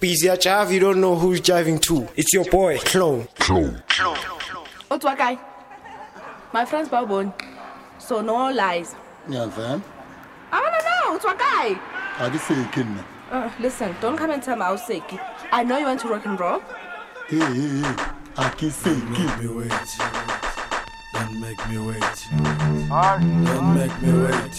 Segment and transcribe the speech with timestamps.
[0.00, 2.08] Busy at Jav, you don't know who you're jiving to.
[2.16, 3.28] It's your boy, Clone.
[4.88, 5.38] What's what guy?
[6.52, 7.32] My friend's Babon.
[7.98, 8.96] So no lies.
[9.28, 9.80] Ngiyazana.
[10.50, 11.12] I don't know.
[11.12, 11.78] What's what guy?
[12.16, 13.04] Akiseki mina.
[13.30, 15.04] Uh, listen, don't come and tell me I was sick.
[15.52, 16.58] I know you went to rock and roll.
[17.28, 17.94] Hey hey hey.
[18.34, 19.08] Akiseki.
[19.08, 19.70] Make me wait.
[21.14, 22.26] Don't make me wait.
[22.88, 24.58] Don't make me wait.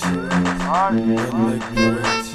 [0.71, 2.28] Don't make me wait.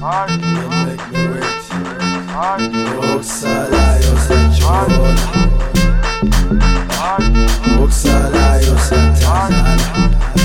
[0.00, 2.03] Don't make me wait.
[2.34, 5.26] Oksala yo se chobola
[7.80, 10.43] Oksala yo se tazala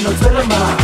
[0.00, 0.76] wena uthwelema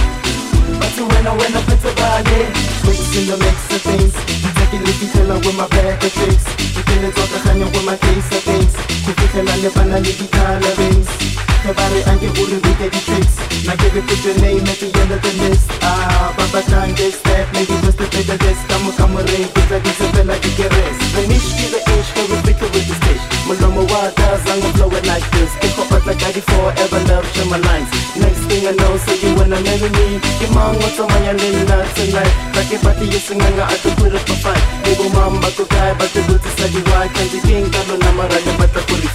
[0.80, 2.46] bathi wena wena uphethe kale
[2.84, 4.14] Mix in the mix of things.
[4.40, 6.44] Ngithakile fihlela kwema-back of tricks.
[6.76, 7.24] Ngithele tswa
[7.64, 8.72] with my taste of things.
[9.06, 13.36] Go fihlela lebana le di-color rings Provided I get all the dirty tricks
[13.66, 15.66] Now give it your name at the end of the list.
[15.82, 18.58] Ah, Baba time this, that, maybe what's the better this.
[18.70, 21.80] Kama kama ring, it's like it's a bit like a geres The niche be the
[21.82, 23.24] inch, can we pick with the stitch.
[23.46, 25.50] Malomo waters, I'm gonna blow it like this.
[25.58, 27.90] Kick up like 94, ever love, trim my lines.
[28.14, 31.24] Next thing I know, so you and I never mean Your mom wants a man,
[31.26, 32.32] I live in that tonight.
[32.54, 34.62] Like if I tell you sing, I could put up a fight.
[34.86, 37.74] Maybe mom, I could cry, but the good is that you are Can't you think
[37.74, 39.10] I'm a number, I'm a better for the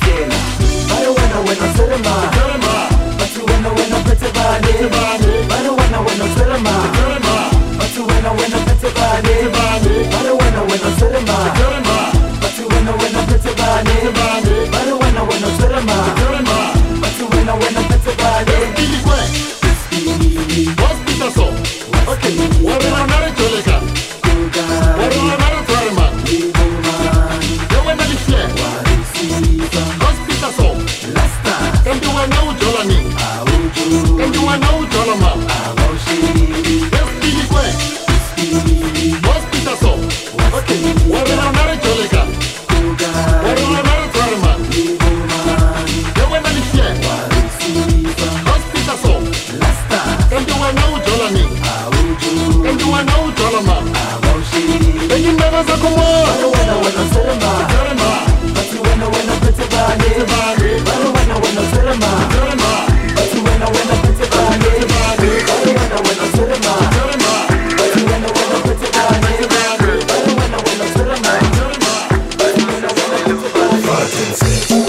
[74.31, 74.80] Music.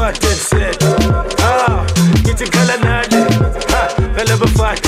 [0.00, 0.18] fart
[1.42, 1.84] Ah,
[2.24, 3.16] get your color, hadi
[3.72, 3.82] Ha,
[4.16, 4.80] hele bu fart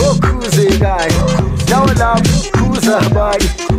[0.00, 1.08] Oh, o cruze guy,
[1.66, 2.22] down love
[2.52, 3.77] cruiser.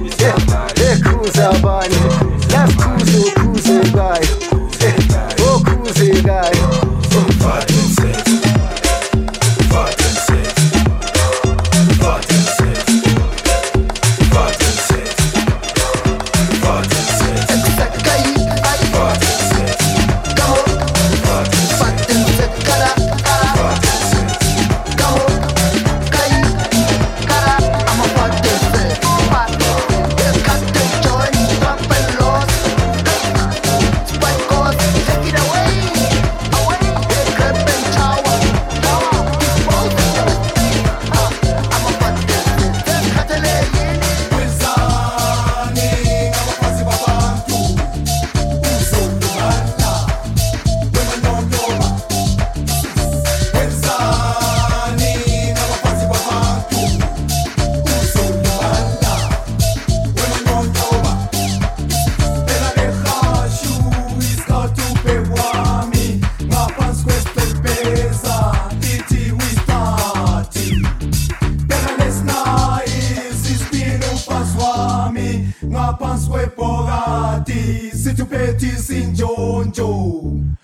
[75.89, 80.58] Papa Swepo Gati, Situ Petis in Jonjo.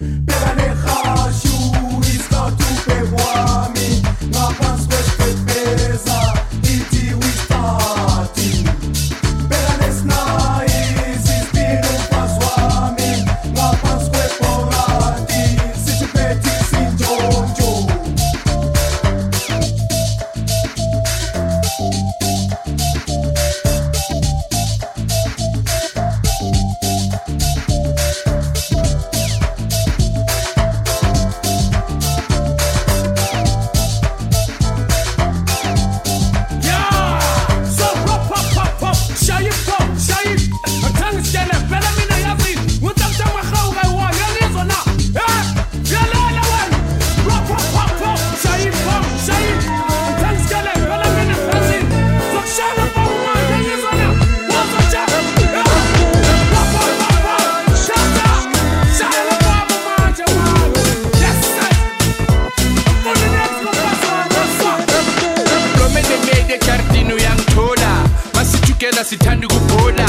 [69.36, 70.06] kamnandi kubhola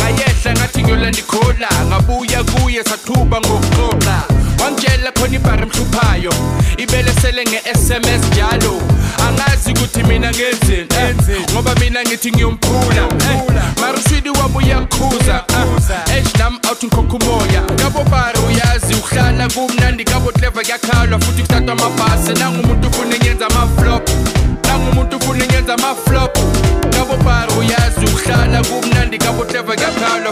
[0.00, 1.68] ngayehla ngathi ngiyola ndikhola.
[1.86, 4.22] Ngabuya kuye sathuba ngokuxoxa.
[4.62, 6.32] Wangitshela khona ibhari emhluphayo.
[6.76, 8.82] Ibelesele nge-sms njalo.
[9.28, 11.40] Angazi ukuthi mina ngenzeni eh?
[11.52, 13.40] ngoba mina ngithi ngiyomphula eh?
[13.80, 15.44] maruswidi wabuya kukhuza
[16.18, 17.62] esh nam awuthi ngikhokha umoya.
[17.76, 20.04] Kabobari uyazi uhlala kumnandi.
[20.04, 22.32] Kabotleva kuyakhalwa futhi kuhlatwa amabhasi.
[22.32, 24.10] Nangumuntu ufuna ngenza amaflop.
[24.66, 26.38] Nangumuntu ufuna ngenza amaflop.
[26.90, 27.87] Kabobari uyazi
[28.28, 30.30] ngihlala kumnandi kaboteva ngiyaphawula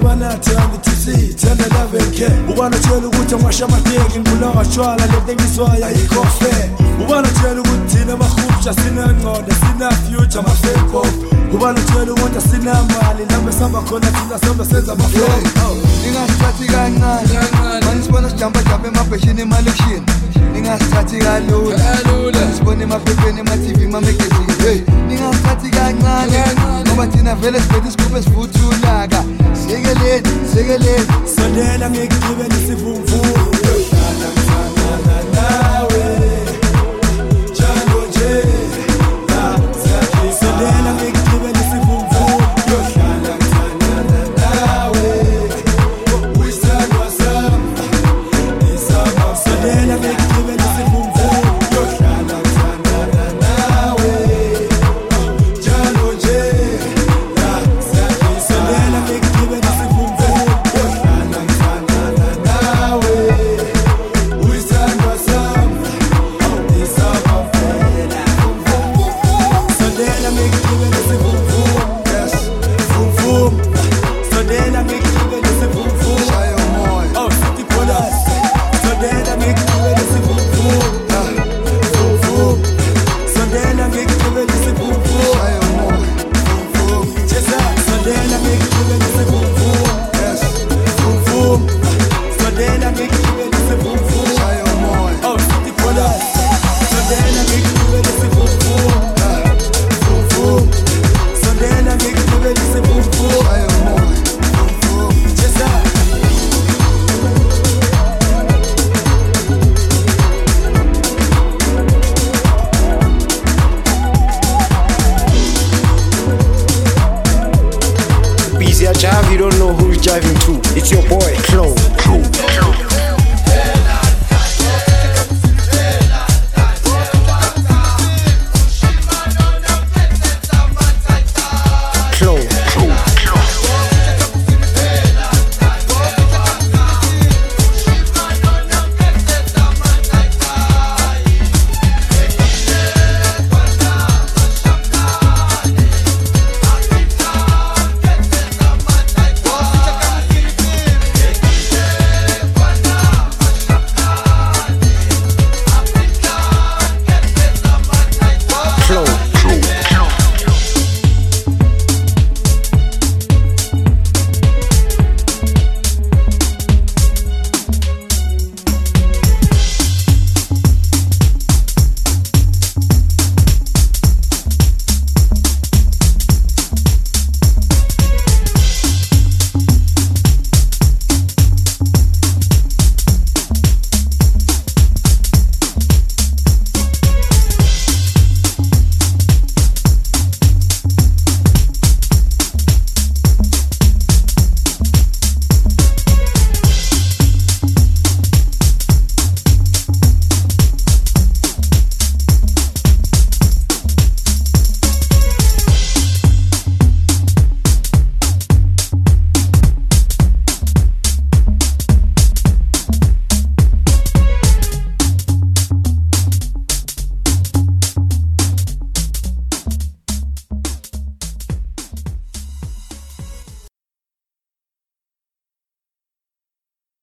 [0.00, 6.68] thandi tc thanda laveke ubana tshela ukuthi angasha amateki ngibulawa tshwala lento engizwayo ayikho fair.
[7.02, 11.06] Ubana tshela ukuthi thina bahubsha sinangqondo sina-future mafeko
[11.54, 15.26] ubana tshela ukuthi asinamali lambe sihamba khona thina sihambe senza amafeko
[15.66, 17.84] oh, ningasithathi kancane.
[17.86, 19.42] Manisibona sijambajamba emabheshini
[20.64, 22.52] emalekshini ningasithathi kalula.
[22.56, 24.80] Sibona emaphepheni ema-tv emamagazini hey.
[25.08, 26.44] Ningasithathi kancane
[26.86, 31.06] ngoba thina vele sibethe isigubhu esivuthulaka siyekeleni siyekeleni.
[31.36, 33.53] Sondela ngikugibela isivumvumu